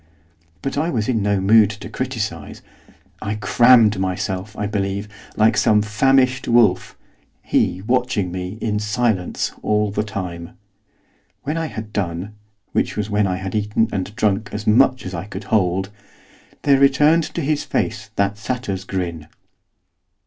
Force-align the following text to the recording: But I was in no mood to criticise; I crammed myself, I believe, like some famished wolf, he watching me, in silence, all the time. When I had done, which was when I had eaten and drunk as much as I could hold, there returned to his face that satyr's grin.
But 0.63 0.79
I 0.79 0.89
was 0.89 1.07
in 1.07 1.21
no 1.21 1.39
mood 1.39 1.69
to 1.69 1.87
criticise; 1.87 2.63
I 3.21 3.35
crammed 3.35 3.99
myself, 3.99 4.57
I 4.57 4.65
believe, 4.65 5.07
like 5.35 5.55
some 5.55 5.83
famished 5.83 6.47
wolf, 6.47 6.97
he 7.43 7.83
watching 7.83 8.31
me, 8.31 8.57
in 8.61 8.79
silence, 8.79 9.51
all 9.61 9.91
the 9.91 10.01
time. 10.01 10.57
When 11.43 11.55
I 11.55 11.67
had 11.67 11.93
done, 11.93 12.33
which 12.71 12.97
was 12.97 13.11
when 13.11 13.27
I 13.27 13.35
had 13.35 13.53
eaten 13.53 13.89
and 13.91 14.15
drunk 14.15 14.49
as 14.51 14.65
much 14.65 15.05
as 15.05 15.13
I 15.13 15.25
could 15.25 15.43
hold, 15.43 15.91
there 16.63 16.79
returned 16.79 17.25
to 17.35 17.41
his 17.41 17.63
face 17.63 18.09
that 18.15 18.39
satyr's 18.39 18.85
grin. 18.85 19.27